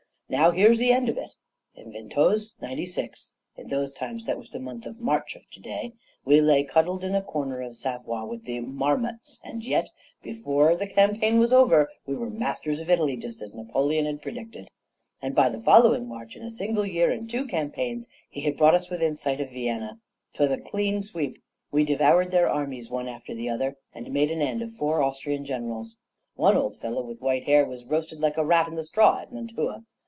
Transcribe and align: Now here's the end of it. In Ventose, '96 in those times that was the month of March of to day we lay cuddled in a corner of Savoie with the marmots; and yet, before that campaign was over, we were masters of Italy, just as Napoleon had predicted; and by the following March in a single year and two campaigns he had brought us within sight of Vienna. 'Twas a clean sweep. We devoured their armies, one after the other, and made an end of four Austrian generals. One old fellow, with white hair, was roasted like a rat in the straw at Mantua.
Now 0.33 0.51
here's 0.51 0.77
the 0.77 0.93
end 0.93 1.09
of 1.09 1.17
it. 1.17 1.35
In 1.75 1.91
Ventose, 1.91 2.53
'96 2.61 3.33
in 3.57 3.67
those 3.67 3.91
times 3.91 4.25
that 4.25 4.37
was 4.37 4.49
the 4.51 4.61
month 4.61 4.85
of 4.85 5.01
March 5.01 5.35
of 5.35 5.49
to 5.49 5.59
day 5.59 5.91
we 6.23 6.39
lay 6.39 6.63
cuddled 6.63 7.03
in 7.03 7.13
a 7.15 7.21
corner 7.21 7.59
of 7.59 7.75
Savoie 7.75 8.23
with 8.25 8.45
the 8.45 8.61
marmots; 8.61 9.41
and 9.43 9.65
yet, 9.65 9.89
before 10.23 10.77
that 10.77 10.91
campaign 10.95 11.37
was 11.37 11.51
over, 11.51 11.89
we 12.05 12.15
were 12.15 12.29
masters 12.29 12.79
of 12.79 12.89
Italy, 12.89 13.17
just 13.17 13.41
as 13.41 13.53
Napoleon 13.53 14.05
had 14.05 14.21
predicted; 14.21 14.69
and 15.21 15.35
by 15.35 15.49
the 15.49 15.59
following 15.61 16.07
March 16.07 16.37
in 16.37 16.43
a 16.43 16.49
single 16.49 16.85
year 16.85 17.11
and 17.11 17.29
two 17.29 17.45
campaigns 17.45 18.07
he 18.29 18.39
had 18.39 18.55
brought 18.55 18.73
us 18.73 18.89
within 18.89 19.15
sight 19.15 19.41
of 19.41 19.49
Vienna. 19.51 19.99
'Twas 20.35 20.51
a 20.51 20.57
clean 20.57 21.01
sweep. 21.03 21.43
We 21.73 21.83
devoured 21.83 22.31
their 22.31 22.47
armies, 22.47 22.89
one 22.89 23.09
after 23.09 23.35
the 23.35 23.49
other, 23.49 23.75
and 23.93 24.09
made 24.13 24.31
an 24.31 24.41
end 24.41 24.61
of 24.61 24.71
four 24.71 25.03
Austrian 25.03 25.43
generals. 25.43 25.97
One 26.35 26.55
old 26.55 26.77
fellow, 26.77 27.03
with 27.03 27.19
white 27.19 27.43
hair, 27.43 27.65
was 27.65 27.83
roasted 27.83 28.21
like 28.21 28.37
a 28.37 28.45
rat 28.45 28.69
in 28.69 28.75
the 28.75 28.85
straw 28.85 29.19
at 29.19 29.33
Mantua. 29.33 29.83